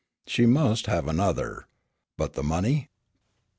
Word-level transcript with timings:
She 0.25 0.47
must 0.47 0.87
have 0.87 1.07
another. 1.07 1.67
But 2.17 2.33
the 2.33 2.41
money? 2.41 2.89